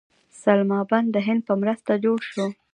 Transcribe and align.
سلما 0.41 0.79
بند 0.89 1.07
د 1.13 1.17
هند 1.27 1.41
په 1.47 1.53
مرسته 1.61 1.91
جوړ 2.05 2.19
شو 2.31 2.45